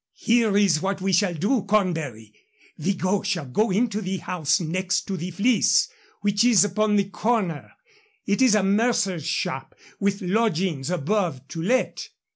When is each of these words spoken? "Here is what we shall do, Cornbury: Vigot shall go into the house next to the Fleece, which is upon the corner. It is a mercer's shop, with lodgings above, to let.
"Here 0.17 0.57
is 0.57 0.81
what 0.81 0.99
we 0.99 1.13
shall 1.13 1.35
do, 1.35 1.61
Cornbury: 1.61 2.33
Vigot 2.79 3.23
shall 3.23 3.45
go 3.45 3.69
into 3.69 4.01
the 4.01 4.17
house 4.17 4.59
next 4.59 5.01
to 5.01 5.15
the 5.15 5.29
Fleece, 5.29 5.89
which 6.21 6.43
is 6.43 6.65
upon 6.65 6.95
the 6.95 7.07
corner. 7.11 7.73
It 8.25 8.41
is 8.41 8.55
a 8.55 8.63
mercer's 8.63 9.27
shop, 9.27 9.75
with 9.99 10.23
lodgings 10.23 10.89
above, 10.89 11.47
to 11.49 11.61
let. 11.61 12.09